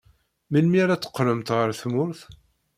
[0.51, 2.21] Melmi ara teqqlemt ɣer tmurt?